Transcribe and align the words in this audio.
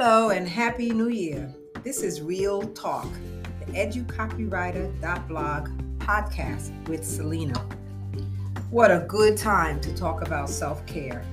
Hello 0.00 0.30
and 0.30 0.48
Happy 0.48 0.90
New 0.90 1.08
Year. 1.08 1.52
This 1.82 2.04
is 2.04 2.22
Real 2.22 2.62
Talk, 2.68 3.08
the 3.58 3.72
educopywriter.blog 3.72 5.68
podcast 5.98 6.88
with 6.88 7.04
Selena. 7.04 7.58
What 8.70 8.92
a 8.92 9.04
good 9.08 9.36
time 9.36 9.80
to 9.80 9.92
talk 9.96 10.24
about 10.24 10.50
self 10.50 10.86
care. 10.86 11.24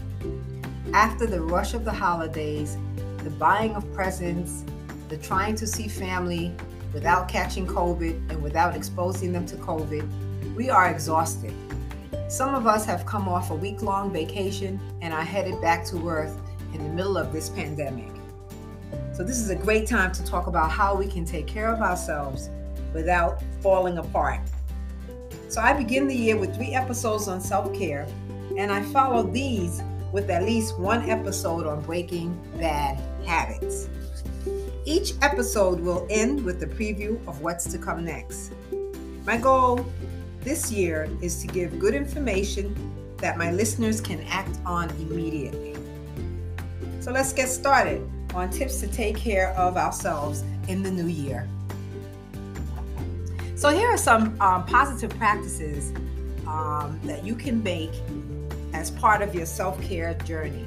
After 0.94 1.28
the 1.28 1.42
rush 1.42 1.76
of 1.76 1.86
the 1.86 1.92
holidays, 1.92 2.76
the 3.20 3.30
buying 3.30 3.76
of 3.76 3.94
presents, 3.94 4.64
the 5.10 5.18
trying 5.18 5.54
to 5.58 5.68
see 5.68 5.88
family 5.88 6.52
without 6.92 7.28
catching 7.28 7.68
COVID 7.68 8.32
and 8.32 8.42
without 8.42 8.76
exposing 8.76 9.32
them 9.32 9.46
to 9.46 9.58
COVID, 9.58 10.56
we 10.56 10.72
are 10.72 10.90
exhausted. 10.90 11.54
Some 12.28 12.56
of 12.56 12.66
us 12.66 12.84
have 12.88 13.06
come 13.06 13.30
off 13.30 13.52
a 13.52 13.56
week 13.56 13.84
long 13.84 14.12
vacation 14.12 14.80
and 15.04 15.14
are 15.14 15.22
headed 15.22 15.62
back 15.62 15.86
to 15.86 16.10
Earth 16.10 16.36
in 16.74 16.84
the 16.84 16.90
middle 16.90 17.16
of 17.16 17.32
this 17.32 17.50
pandemic. 17.50 18.15
So, 19.16 19.24
this 19.24 19.40
is 19.40 19.50
a 19.50 19.56
great 19.56 19.88
time 19.88 20.12
to 20.12 20.26
talk 20.26 20.48
about 20.48 20.70
how 20.70 20.94
we 20.94 21.08
can 21.08 21.24
take 21.24 21.48
care 21.48 21.70
of 21.70 21.80
ourselves 21.80 22.50
without 22.94 23.42
falling 23.62 23.98
apart. 23.98 24.42
So, 25.48 25.62
I 25.62 25.72
begin 25.72 26.06
the 26.06 26.14
year 26.14 26.36
with 26.36 26.54
three 26.54 26.74
episodes 26.74 27.30
on 27.30 27.40
self 27.40 27.74
care, 27.74 28.06
and 28.58 28.70
I 28.70 28.82
follow 28.82 29.24
these 29.24 29.82
with 30.12 30.30
at 30.30 30.44
least 30.44 30.78
one 30.78 31.10
episode 31.10 31.66
on 31.66 31.82
breaking 31.84 32.38
bad 32.60 33.00
habits. 33.26 33.88
Each 34.84 35.14
episode 35.22 35.80
will 35.80 36.06
end 36.10 36.44
with 36.44 36.62
a 36.64 36.68
preview 36.68 37.26
of 37.26 37.40
what's 37.40 37.72
to 37.72 37.78
come 37.78 38.04
next. 38.04 38.52
My 39.26 39.38
goal 39.38 39.86
this 40.42 40.74
year 40.74 41.08
is 41.22 41.42
to 41.42 41.48
give 41.48 41.80
good 41.80 41.94
information 41.94 42.76
that 43.18 43.38
my 43.38 43.50
listeners 43.50 44.02
can 44.02 44.20
act 44.28 44.60
on 44.66 44.90
immediately. 45.00 45.74
So 47.00 47.14
let's 47.14 47.32
get 47.32 47.48
started 47.48 48.06
on 48.36 48.50
tips 48.50 48.80
to 48.82 48.88
take 48.88 49.16
care 49.16 49.50
of 49.52 49.78
ourselves 49.78 50.44
in 50.68 50.84
the 50.84 50.92
new 50.92 51.08
year. 51.08 51.48
So, 53.56 53.70
here 53.70 53.88
are 53.88 53.98
some 53.98 54.40
um, 54.42 54.66
positive 54.66 55.18
practices 55.18 55.94
um, 56.46 57.00
that 57.06 57.24
you 57.24 57.36
can 57.36 57.64
make 57.64 57.94
as 58.74 58.92
part 58.92 59.22
of 59.22 59.34
your 59.34 59.46
self 59.46 59.82
care 59.82 60.14
journey. 60.26 60.66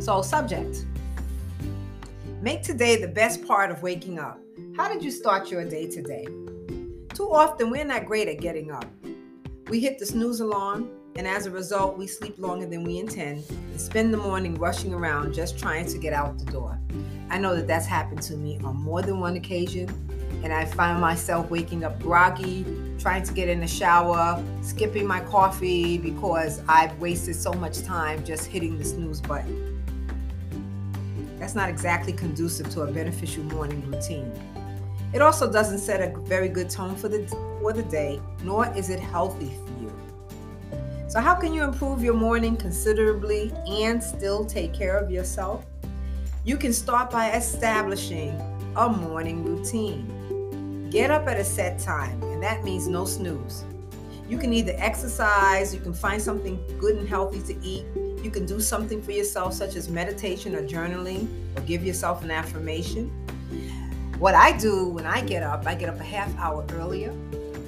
So, 0.00 0.22
subject 0.22 0.84
make 2.42 2.62
today 2.62 3.00
the 3.00 3.08
best 3.08 3.44
part 3.46 3.70
of 3.70 3.82
waking 3.82 4.18
up. 4.18 4.38
How 4.76 4.92
did 4.92 5.02
you 5.02 5.10
start 5.10 5.50
your 5.50 5.64
day 5.64 5.90
today? 5.90 6.26
Too 7.14 7.32
often, 7.32 7.70
we're 7.70 7.84
not 7.84 8.04
great 8.04 8.28
at 8.28 8.40
getting 8.40 8.70
up. 8.70 8.84
We 9.68 9.80
hit 9.80 9.98
the 9.98 10.06
snooze 10.06 10.40
alarm, 10.40 10.90
and 11.16 11.26
as 11.26 11.46
a 11.46 11.50
result, 11.50 11.96
we 11.96 12.06
sleep 12.06 12.38
longer 12.38 12.66
than 12.66 12.84
we 12.84 12.98
intend 12.98 13.42
and 13.48 13.80
spend 13.80 14.12
the 14.12 14.18
morning 14.18 14.54
rushing 14.56 14.92
around 14.92 15.32
just 15.32 15.58
trying 15.58 15.86
to 15.86 15.96
get 15.96 16.12
out 16.12 16.38
the 16.38 16.44
door. 16.44 16.78
I 17.30 17.38
know 17.38 17.56
that 17.56 17.66
that's 17.66 17.86
happened 17.86 18.20
to 18.22 18.36
me 18.36 18.58
on 18.62 18.76
more 18.76 19.00
than 19.00 19.18
one 19.18 19.36
occasion, 19.36 19.88
and 20.44 20.52
I 20.52 20.66
find 20.66 21.00
myself 21.00 21.50
waking 21.50 21.84
up 21.84 21.98
groggy, 22.02 22.66
trying 22.98 23.22
to 23.22 23.32
get 23.32 23.48
in 23.48 23.60
the 23.60 23.66
shower, 23.66 24.42
skipping 24.60 25.06
my 25.06 25.20
coffee 25.20 25.96
because 25.96 26.60
I've 26.68 26.96
wasted 27.00 27.34
so 27.34 27.52
much 27.54 27.82
time 27.82 28.22
just 28.22 28.46
hitting 28.46 28.78
the 28.78 28.84
snooze 28.84 29.22
button. 29.22 29.72
That's 31.38 31.54
not 31.54 31.70
exactly 31.70 32.12
conducive 32.12 32.68
to 32.70 32.82
a 32.82 32.92
beneficial 32.92 33.44
morning 33.44 33.90
routine. 33.90 34.30
It 35.14 35.22
also 35.22 35.50
doesn't 35.50 35.78
set 35.78 36.02
a 36.02 36.18
very 36.20 36.48
good 36.48 36.68
tone 36.68 36.94
for 36.94 37.08
the 37.08 37.26
for 37.60 37.72
the 37.72 37.84
day, 37.84 38.20
nor 38.42 38.66
is 38.76 38.90
it 38.90 39.00
healthy. 39.00 39.52
So 41.08 41.20
how 41.20 41.36
can 41.36 41.54
you 41.54 41.62
improve 41.62 42.02
your 42.02 42.14
morning 42.14 42.56
considerably 42.56 43.52
and 43.68 44.02
still 44.02 44.44
take 44.44 44.74
care 44.74 44.98
of 44.98 45.08
yourself? 45.08 45.64
You 46.44 46.56
can 46.56 46.72
start 46.72 47.12
by 47.12 47.30
establishing 47.30 48.30
a 48.74 48.88
morning 48.88 49.44
routine. 49.44 50.90
Get 50.90 51.12
up 51.12 51.28
at 51.28 51.38
a 51.38 51.44
set 51.44 51.78
time, 51.78 52.20
and 52.24 52.42
that 52.42 52.64
means 52.64 52.88
no 52.88 53.04
snooze. 53.04 53.64
You 54.28 54.36
can 54.36 54.52
either 54.52 54.74
exercise, 54.78 55.72
you 55.72 55.80
can 55.80 55.94
find 55.94 56.20
something 56.20 56.58
good 56.76 56.96
and 56.96 57.08
healthy 57.08 57.40
to 57.54 57.64
eat, 57.64 57.84
you 58.20 58.30
can 58.32 58.44
do 58.44 58.58
something 58.58 59.00
for 59.00 59.12
yourself, 59.12 59.54
such 59.54 59.76
as 59.76 59.88
meditation 59.88 60.56
or 60.56 60.66
journaling, 60.66 61.28
or 61.56 61.60
give 61.62 61.84
yourself 61.84 62.24
an 62.24 62.32
affirmation. 62.32 63.12
What 64.18 64.34
I 64.34 64.56
do 64.58 64.88
when 64.88 65.06
I 65.06 65.20
get 65.20 65.44
up, 65.44 65.68
I 65.68 65.76
get 65.76 65.88
up 65.88 66.00
a 66.00 66.04
half 66.04 66.36
hour 66.36 66.66
earlier 66.72 67.14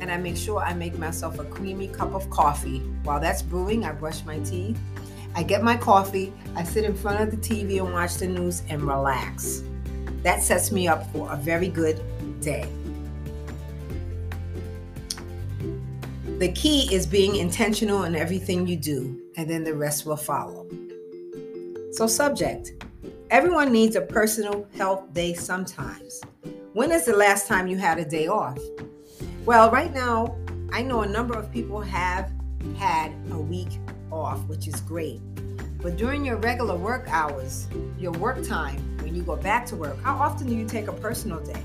and 0.09 0.13
I 0.13 0.17
make 0.17 0.37
sure 0.37 0.59
I 0.61 0.73
make 0.73 0.99
myself 0.99 1.39
a 1.39 1.45
creamy 1.45 1.89
cup 1.89 2.15
of 2.15 2.29
coffee. 2.31 2.79
While 3.05 3.21
that's 3.21 3.43
brewing, 3.43 3.85
I 3.85 3.93
brush 3.93 4.25
my 4.25 4.39
teeth 4.41 4.79
I 5.35 5.43
get 5.45 5.63
my 5.63 5.77
coffee, 5.77 6.33
I 6.57 6.65
sit 6.65 6.85
in 6.85 6.97
front 6.97 7.21
of 7.21 7.31
the 7.31 7.37
TV 7.37 7.79
and 7.79 7.93
watch 7.93 8.17
the 8.17 8.27
news 8.27 8.63
and 8.69 8.83
relax. 8.83 9.63
That 10.23 10.43
sets 10.43 10.73
me 10.73 10.89
up 10.89 11.11
for 11.13 11.31
a 11.33 11.37
very 11.37 11.69
good 11.69 12.01
day. 12.41 12.69
The 16.39 16.53
key 16.53 16.93
is 16.93 17.07
being 17.07 17.37
intentional 17.37 18.05
in 18.05 18.17
everything 18.17 18.67
you 18.67 18.77
do, 18.77 19.21
and 19.37 19.49
then 19.49 19.65
the 19.65 19.75
rest 19.75 20.07
will 20.07 20.17
follow. 20.17 20.67
So, 21.93 22.07
subject 22.07 22.73
everyone 23.31 23.71
needs 23.73 23.95
a 23.95 24.01
personal 24.01 24.67
health 24.77 25.13
day 25.13 25.35
sometimes. 25.35 26.21
When 26.73 26.91
is 26.91 27.05
the 27.05 27.15
last 27.17 27.47
time 27.47 27.69
you 27.69 27.77
had 27.77 27.99
a 27.99 28.05
day 28.05 28.27
off? 28.27 28.59
Well, 29.45 29.71
right 29.71 29.93
now, 29.93 30.37
I 30.73 30.83
know 30.83 31.01
a 31.01 31.09
number 31.09 31.35
of 31.35 31.51
people 31.51 31.81
have 31.81 32.31
had 32.77 33.13
a 33.31 33.39
week 33.39 33.79
off, 34.11 34.45
which 34.47 34.69
is 34.69 34.81
great. 34.83 35.21
But 35.81 35.97
during 35.97 36.25
your 36.25 36.37
regular 36.37 36.77
work 36.77 37.07
hours, 37.09 37.69
your 37.99 38.13
work 38.13 38.43
time, 38.47 38.77
when 39.03 39.15
you 39.15 39.23
go 39.23 39.37
back 39.37 39.65
to 39.67 39.77
work, 39.77 40.01
how 40.03 40.17
often 40.17 40.49
do 40.49 40.55
you 40.55 40.67
take 40.67 40.89
a 40.89 40.93
personal 40.93 41.41
day? 41.41 41.63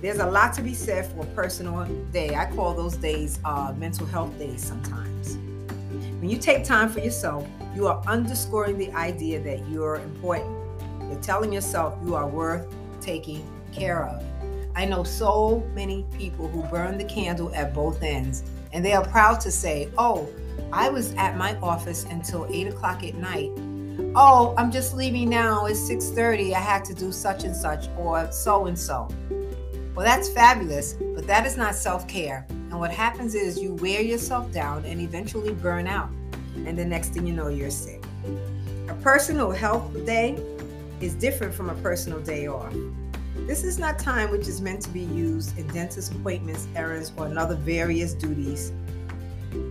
There's 0.00 0.18
a 0.18 0.26
lot 0.26 0.52
to 0.54 0.62
be 0.62 0.74
said 0.74 1.06
for 1.06 1.20
a 1.20 1.26
personal 1.26 1.84
day. 2.10 2.34
I 2.34 2.50
call 2.50 2.74
those 2.74 2.96
days 2.96 3.38
uh, 3.44 3.72
mental 3.76 4.06
health 4.06 4.36
days 4.38 4.64
sometimes. 4.64 5.36
When 6.20 6.28
you 6.28 6.38
take 6.38 6.64
time 6.64 6.88
for 6.88 7.00
yourself, 7.00 7.46
you 7.76 7.86
are 7.86 8.02
underscoring 8.06 8.78
the 8.78 8.90
idea 8.92 9.40
that 9.40 9.68
you're 9.68 9.96
important. 9.96 10.56
You're 11.08 11.20
telling 11.20 11.52
yourself 11.52 11.96
you 12.04 12.14
are 12.14 12.26
worth 12.26 12.66
taking 13.00 13.46
care 13.72 14.04
of. 14.06 14.24
I 14.74 14.84
know 14.84 15.04
so 15.04 15.66
many 15.74 16.06
people 16.18 16.48
who 16.48 16.62
burn 16.64 16.98
the 16.98 17.04
candle 17.04 17.54
at 17.54 17.74
both 17.74 18.02
ends, 18.02 18.42
and 18.72 18.84
they 18.84 18.92
are 18.92 19.06
proud 19.06 19.40
to 19.40 19.50
say, 19.50 19.88
Oh, 19.98 20.28
I 20.72 20.88
was 20.88 21.14
at 21.14 21.36
my 21.36 21.56
office 21.56 22.04
until 22.04 22.46
8 22.50 22.68
o'clock 22.68 23.04
at 23.04 23.14
night. 23.14 23.50
Oh, 24.14 24.54
I'm 24.56 24.70
just 24.70 24.94
leaving 24.94 25.28
now. 25.28 25.66
It's 25.66 25.80
6:30. 25.80 26.54
I 26.54 26.58
had 26.58 26.84
to 26.86 26.94
do 26.94 27.12
such 27.12 27.44
and 27.44 27.54
such 27.54 27.88
or 27.98 28.30
so 28.32 28.66
and 28.66 28.78
so. 28.78 29.08
Well, 29.94 30.06
that's 30.06 30.28
fabulous, 30.30 30.94
but 31.14 31.26
that 31.26 31.44
is 31.44 31.56
not 31.58 31.74
self-care. 31.74 32.46
And 32.48 32.78
what 32.80 32.90
happens 32.90 33.34
is 33.34 33.58
you 33.58 33.74
wear 33.74 34.00
yourself 34.00 34.50
down 34.50 34.86
and 34.86 35.00
eventually 35.00 35.52
burn 35.52 35.86
out. 35.86 36.08
And 36.66 36.78
the 36.78 36.84
next 36.84 37.10
thing 37.10 37.26
you 37.26 37.34
know, 37.34 37.48
you're 37.48 37.70
sick. 37.70 38.02
A 38.88 38.94
personal 38.94 39.50
health 39.50 39.92
day 40.06 40.38
is 41.02 41.14
different 41.14 41.52
from 41.52 41.68
a 41.68 41.74
personal 41.76 42.20
day 42.20 42.46
off. 42.46 42.72
This 43.36 43.64
is 43.64 43.78
not 43.78 43.98
time 43.98 44.30
which 44.30 44.48
is 44.48 44.60
meant 44.60 44.82
to 44.82 44.90
be 44.90 45.00
used 45.00 45.58
in 45.58 45.66
dentist 45.68 46.12
appointments, 46.12 46.68
errands, 46.76 47.12
or 47.16 47.26
other 47.38 47.56
various 47.56 48.14
duties 48.14 48.72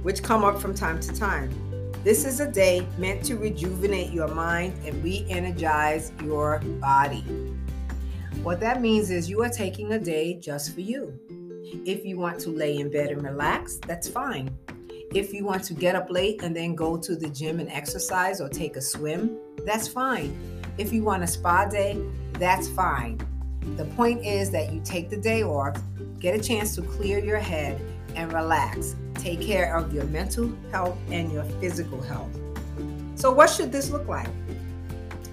which 0.04 0.22
come 0.24 0.44
up 0.44 0.60
from 0.60 0.74
time 0.74 1.00
to 1.00 1.14
time. 1.16 1.50
This 2.04 2.26
is 2.26 2.40
a 2.40 2.52
day 2.52 2.88
meant 2.98 3.24
to 3.26 3.38
rejuvenate 3.38 4.12
your 4.12 4.28
mind 4.28 4.74
and 4.86 5.04
re 5.04 5.26
energize 5.30 6.12
your 6.24 6.60
body. 6.80 7.22
What 8.44 8.60
that 8.62 8.82
means 8.82 9.12
is 9.12 9.30
you 9.30 9.44
are 9.44 9.50
taking 9.50 9.94
a 9.94 10.00
day 10.00 10.34
just 10.34 10.74
for 10.74 10.82
you. 10.82 11.14
If 11.86 12.04
you 12.04 12.18
want 12.18 12.40
to 12.42 12.50
lay 12.50 12.78
in 12.78 12.90
bed 12.90 13.12
and 13.12 13.22
relax, 13.22 13.78
that's 13.86 14.10
fine. 14.10 14.50
If 15.14 15.32
you 15.32 15.46
want 15.46 15.64
to 15.66 15.74
get 15.74 15.96
up 15.96 16.10
late 16.10 16.42
and 16.42 16.56
then 16.56 16.74
go 16.74 16.98
to 16.98 17.16
the 17.16 17.30
gym 17.30 17.60
and 17.60 17.70
exercise 17.70 18.42
or 18.42 18.50
take 18.50 18.78
a 18.78 18.82
swim, 18.82 19.38
that's 19.66 19.88
fine. 19.88 20.36
If 20.78 20.92
you 20.92 21.04
want 21.04 21.22
a 21.22 21.28
spa 21.28 21.66
day, 21.66 22.02
that's 22.34 22.68
fine. 22.70 23.20
The 23.78 23.86
point 23.96 24.26
is 24.26 24.52
that 24.52 24.72
you 24.74 24.82
take 24.84 25.10
the 25.10 25.18
day 25.18 25.44
off, 25.44 25.78
get 26.20 26.36
a 26.36 26.42
chance 26.42 26.76
to 26.76 26.82
clear 26.82 27.20
your 27.20 27.40
head, 27.40 27.80
and 28.16 28.32
relax. 28.34 28.96
Take 29.16 29.42
care 29.42 29.76
of 29.76 29.94
your 29.94 30.06
mental 30.06 30.52
health 30.72 30.98
and 31.10 31.32
your 31.32 31.44
physical 31.44 32.02
health. 32.02 32.30
So, 33.16 33.32
what 33.32 33.50
should 33.50 33.72
this 33.72 33.92
look 33.92 34.08
like? 34.08 34.30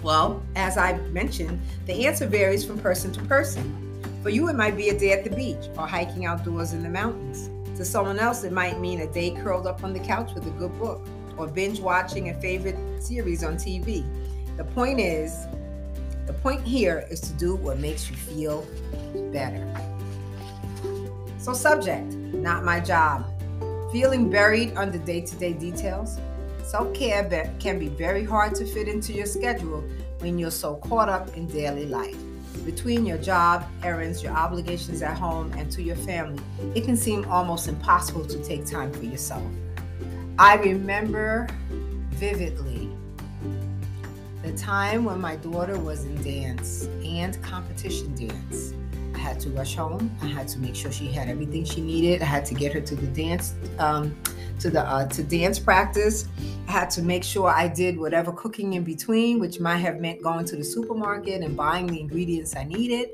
Well, 0.03 0.43
as 0.55 0.77
I 0.77 0.99
mentioned, 1.09 1.61
the 1.87 2.07
answer 2.07 2.27
varies 2.27 2.65
from 2.65 2.79
person 2.79 3.13
to 3.13 3.21
person. 3.23 3.75
For 4.23 4.31
you, 4.31 4.49
it 4.49 4.55
might 4.55 4.77
be 4.77 4.91
a 4.91 4.99
day 4.99 5.13
at 5.13 5.25
the 5.25 5.31
beach 5.31 5.69
or 5.77 5.87
hiking 5.87 6.27
outdoors 6.27 6.73
in 6.73 6.83
the 6.83 6.89
mountains. 6.89 7.51
To 7.79 7.85
someone 7.85 8.19
else, 8.19 8.45
it 8.45 8.53
might 8.53 8.81
mean 8.81 9.01
a 9.01 9.13
day 9.13 9.31
curled 9.31 9.67
up 9.67 9.83
on 9.85 9.93
the 9.93 10.01
couch 10.01 10.33
with 10.35 10.47
a 10.47 10.51
good 10.51 10.77
book 10.79 11.01
or 11.37 11.47
binge 11.47 11.81
watching 11.81 12.31
a 12.31 12.41
favorite 12.41 12.77
series 13.03 13.43
on 13.43 13.55
TV. 13.55 14.05
The 14.57 14.65
point 14.65 15.01
is, 15.01 15.47
the 16.29 16.35
point 16.35 16.63
here 16.63 17.07
is 17.11 17.23
to 17.23 17.33
do 17.33 17.57
what 17.57 17.79
makes 17.79 18.11
you 18.11 18.15
feel 18.15 18.67
better. 19.33 19.67
So, 21.39 21.55
subject, 21.55 22.05
not 22.35 22.65
my 22.65 22.81
job. 22.81 23.25
Feeling 23.91 24.29
buried 24.29 24.77
under 24.77 24.99
day 24.99 25.23
to 25.23 25.37
day 25.37 25.55
details. 25.55 26.19
Self 26.63 26.93
care 26.93 27.25
can 27.59 27.79
be 27.79 27.89
very 27.89 28.25
hard 28.25 28.55
to 28.57 28.67
fit 28.67 28.89
into 28.89 29.15
your 29.15 29.25
schedule 29.25 29.83
when 30.19 30.39
you're 30.39 30.51
so 30.51 30.77
caught 30.77 31.09
up 31.09 31.35
in 31.35 31.47
daily 31.47 31.87
life. 31.87 32.19
Between 32.67 33.07
your 33.07 33.17
job, 33.17 33.67
errands, 33.83 34.23
your 34.23 34.35
obligations 34.35 35.01
at 35.01 35.17
home, 35.17 35.51
and 35.57 35.73
to 35.73 35.83
your 35.83 35.97
family, 35.97 36.43
it 36.75 36.85
can 36.85 36.99
seem 36.99 37.25
almost 37.25 37.69
impossible 37.69 38.27
to 38.27 38.45
take 38.45 38.67
time 38.67 38.93
for 38.93 39.05
yourself. 39.05 39.43
I 40.39 40.57
remember 40.57 41.49
vividly 42.11 42.88
time 44.59 45.05
when 45.05 45.21
my 45.21 45.37
daughter 45.37 45.79
was 45.79 46.05
in 46.05 46.23
dance 46.23 46.89
and 47.05 47.41
competition 47.43 48.15
dance. 48.15 48.75
I 49.15 49.19
had 49.19 49.41
to 49.41 49.51
rush 49.51 49.75
home. 49.75 50.17
I 50.23 50.27
had 50.27 50.49
to 50.49 50.59
make 50.59 50.75
sure 50.75 50.93
she 50.93 51.09
had 51.09 51.29
everything 51.29 51.65
she 51.65 51.81
needed. 51.81 52.23
I 52.23 52.27
had 52.27 52.45
to 52.47 52.55
get 52.55 52.73
her 52.73 52.81
to 52.81 52.95
the 52.95 53.07
dance 53.07 53.55
um, 53.79 54.17
to 54.61 54.71
the 54.71 54.83
uh, 54.83 55.07
to 55.07 55.23
dance 55.23 55.59
practice. 55.59 56.29
I 56.69 56.73
had 56.73 56.91
to 56.91 57.03
make 57.03 57.25
sure 57.25 57.49
I 57.49 57.69
did 57.69 57.99
whatever 57.99 58.33
cooking 58.33 58.75
in 58.75 58.85
between, 58.85 59.39
which 59.39 59.61
might 59.61 59.79
have 59.79 60.01
meant 60.01 60.23
going 60.23 60.45
to 60.47 60.57
the 60.57 60.65
supermarket 60.65 61.43
and 61.43 61.57
buying 61.57 61.87
the 61.87 62.01
ingredients 62.01 62.55
I 62.57 62.65
needed. 62.65 63.09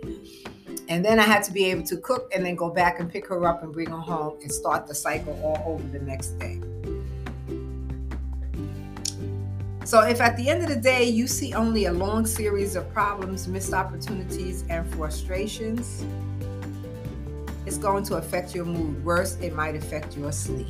And 0.88 1.04
then 1.04 1.18
I 1.18 1.22
had 1.22 1.42
to 1.44 1.52
be 1.52 1.64
able 1.66 1.84
to 1.84 1.96
cook 1.96 2.30
and 2.34 2.44
then 2.44 2.56
go 2.56 2.68
back 2.68 3.00
and 3.00 3.10
pick 3.10 3.26
her 3.28 3.46
up 3.46 3.62
and 3.62 3.72
bring 3.72 3.88
her 3.88 3.96
home 3.96 4.38
and 4.42 4.52
start 4.52 4.86
the 4.86 4.94
cycle 4.94 5.38
all 5.42 5.74
over 5.74 5.86
the 5.88 6.00
next 6.00 6.38
day. 6.38 6.60
So, 9.84 10.00
if 10.00 10.22
at 10.22 10.36
the 10.38 10.48
end 10.48 10.62
of 10.62 10.70
the 10.70 10.76
day 10.76 11.04
you 11.04 11.26
see 11.26 11.52
only 11.52 11.84
a 11.84 11.92
long 11.92 12.24
series 12.24 12.74
of 12.74 12.90
problems, 12.94 13.46
missed 13.46 13.74
opportunities, 13.74 14.64
and 14.70 14.90
frustrations, 14.94 16.02
it's 17.66 17.76
going 17.76 18.04
to 18.04 18.16
affect 18.16 18.54
your 18.54 18.64
mood. 18.64 19.04
Worse, 19.04 19.36
it 19.42 19.54
might 19.54 19.76
affect 19.76 20.16
your 20.16 20.32
sleep. 20.32 20.68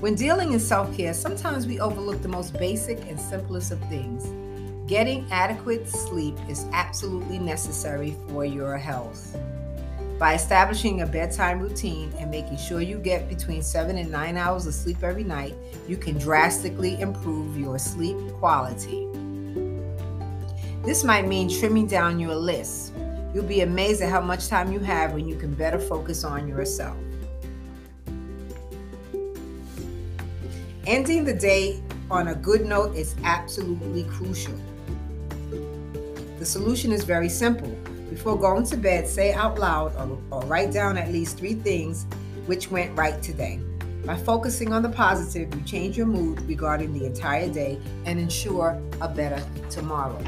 When 0.00 0.16
dealing 0.16 0.52
in 0.52 0.58
self 0.58 0.96
care, 0.96 1.14
sometimes 1.14 1.68
we 1.68 1.78
overlook 1.78 2.20
the 2.20 2.28
most 2.28 2.58
basic 2.58 2.98
and 3.08 3.18
simplest 3.20 3.70
of 3.70 3.78
things. 3.88 4.26
Getting 4.90 5.24
adequate 5.30 5.88
sleep 5.88 6.36
is 6.48 6.66
absolutely 6.72 7.38
necessary 7.38 8.16
for 8.28 8.44
your 8.44 8.76
health. 8.76 9.36
By 10.22 10.34
establishing 10.34 11.00
a 11.00 11.06
bedtime 11.06 11.58
routine 11.58 12.12
and 12.20 12.30
making 12.30 12.56
sure 12.56 12.80
you 12.80 12.98
get 12.98 13.28
between 13.28 13.60
seven 13.60 13.98
and 13.98 14.08
nine 14.08 14.36
hours 14.36 14.68
of 14.68 14.74
sleep 14.74 15.02
every 15.02 15.24
night, 15.24 15.56
you 15.88 15.96
can 15.96 16.16
drastically 16.16 17.00
improve 17.00 17.58
your 17.58 17.76
sleep 17.76 18.16
quality. 18.34 19.08
This 20.84 21.02
might 21.02 21.26
mean 21.26 21.50
trimming 21.50 21.88
down 21.88 22.20
your 22.20 22.36
list. 22.36 22.92
You'll 23.34 23.42
be 23.42 23.62
amazed 23.62 24.00
at 24.00 24.10
how 24.10 24.20
much 24.20 24.46
time 24.46 24.72
you 24.72 24.78
have 24.78 25.12
when 25.12 25.26
you 25.26 25.34
can 25.34 25.54
better 25.54 25.80
focus 25.80 26.22
on 26.22 26.46
yourself. 26.46 26.96
Ending 30.86 31.24
the 31.24 31.34
day 31.34 31.82
on 32.12 32.28
a 32.28 32.36
good 32.36 32.64
note 32.64 32.94
is 32.94 33.16
absolutely 33.24 34.04
crucial. 34.04 34.54
The 36.38 36.46
solution 36.46 36.92
is 36.92 37.02
very 37.02 37.28
simple. 37.28 37.76
Before 38.12 38.38
going 38.38 38.64
to 38.64 38.76
bed, 38.76 39.08
say 39.08 39.32
out 39.32 39.58
loud 39.58 39.96
or, 39.96 40.18
or, 40.30 40.44
write 40.44 40.70
down 40.70 40.98
at 40.98 41.10
least 41.10 41.38
three 41.38 41.54
things 41.54 42.04
which 42.44 42.70
went 42.70 42.94
right 42.94 43.22
today. 43.22 43.58
By 44.04 44.18
focusing 44.18 44.70
on 44.74 44.82
the 44.82 44.90
positive, 44.90 45.52
you 45.54 45.62
change 45.62 45.96
your 45.96 46.04
mood 46.04 46.42
regarding 46.42 46.92
the 46.92 47.06
entire 47.06 47.48
day 47.48 47.80
and 48.04 48.20
ensure 48.20 48.78
a 49.00 49.08
better 49.08 49.42
tomorrow. 49.70 50.22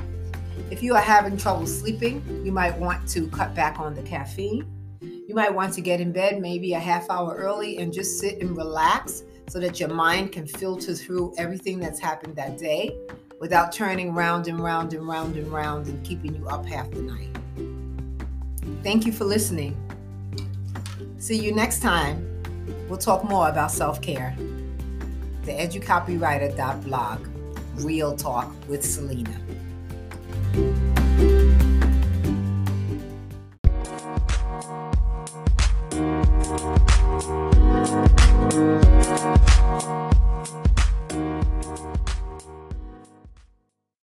If 0.71 0.83
you 0.83 0.95
are 0.95 1.03
having 1.03 1.37
trouble 1.37 1.67
sleeping, 1.67 2.25
you 2.43 2.53
might 2.53 2.75
want 2.79 3.07
to 3.11 3.29
cut 3.29 3.55
back 3.55 3.79
on 3.79 3.95
the 3.95 4.03
caffeine. 4.03 4.65
You 5.03 5.35
might 5.35 5.55
want 5.55 5.75
to 5.75 5.83
get 5.83 6.01
in 6.01 6.11
bed 6.11 6.41
maybe 6.41 6.73
a 6.73 6.81
half 6.81 7.11
hour 7.11 7.35
early 7.35 7.77
and 7.77 7.93
just 7.93 8.19
sit 8.19 8.41
and 8.41 8.57
relax 8.57 9.25
so 9.47 9.61
that 9.61 9.79
your 9.79 9.91
mind 9.91 10.33
can 10.33 10.47
filter 10.47 10.95
through 10.95 11.35
everything 11.37 11.81
that's 11.81 12.01
happened 12.01 12.35
that 12.37 12.57
day 12.57 12.97
without 13.43 13.73
turning 13.73 14.15
round 14.15 14.49
and 14.49 14.59
round 14.59 14.95
and 14.95 15.07
round 15.07 15.37
and 15.37 15.49
round 15.49 15.87
and 15.87 16.03
keeping 16.03 16.35
you 16.35 16.49
up 16.49 16.65
half 16.65 16.91
the 16.91 17.03
night. 17.03 17.29
Thank 18.85 19.07
you 19.07 19.13
for 19.13 19.25
listening. 19.25 19.75
See 21.19 21.43
you 21.43 21.55
next 21.55 21.81
time. 21.81 22.31
We'll 22.87 22.99
talk 22.99 23.25
more 23.25 23.49
about 23.49 23.71
self 23.71 24.03
care. 24.03 24.37
The 25.47 25.53
educopywriter.blog, 25.53 27.27
Real 27.77 28.15
Talk 28.15 28.53
with 28.69 28.85
Selena. 28.85 29.35